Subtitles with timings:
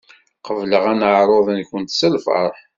[0.45, 2.57] Qebleɣ aneɛṛuḍ-nkent s lfeṛḥ.